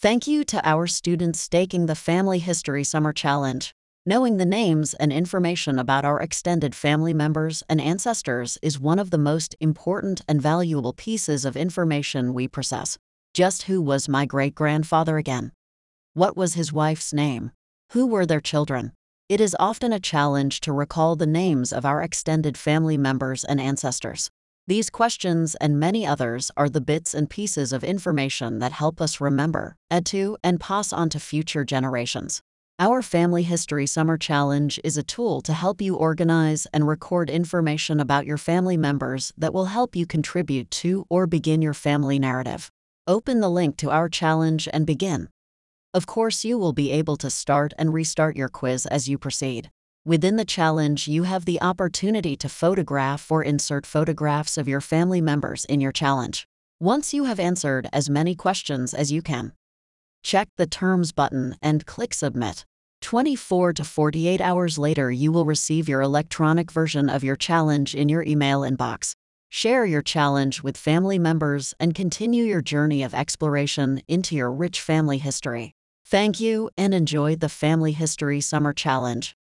[0.00, 3.74] Thank you to our students staking the Family History Summer Challenge.
[4.06, 9.10] Knowing the names and information about our extended family members and ancestors is one of
[9.10, 12.96] the most important and valuable pieces of information we possess.
[13.34, 15.50] Just who was my great grandfather again?
[16.14, 17.50] What was his wife's name?
[17.90, 18.92] Who were their children?
[19.28, 23.60] It is often a challenge to recall the names of our extended family members and
[23.60, 24.30] ancestors.
[24.68, 29.18] These questions and many others are the bits and pieces of information that help us
[29.18, 32.42] remember, add to, and pass on to future generations.
[32.78, 37.98] Our Family History Summer Challenge is a tool to help you organize and record information
[37.98, 42.70] about your family members that will help you contribute to or begin your family narrative.
[43.06, 45.30] Open the link to our challenge and begin.
[45.94, 49.70] Of course, you will be able to start and restart your quiz as you proceed.
[50.08, 55.20] Within the challenge, you have the opportunity to photograph or insert photographs of your family
[55.20, 56.46] members in your challenge.
[56.80, 59.52] Once you have answered as many questions as you can,
[60.22, 62.64] check the Terms button and click Submit.
[63.02, 68.08] 24 to 48 hours later, you will receive your electronic version of your challenge in
[68.08, 69.12] your email inbox.
[69.50, 74.80] Share your challenge with family members and continue your journey of exploration into your rich
[74.80, 75.74] family history.
[76.06, 79.36] Thank you and enjoy the Family History Summer Challenge.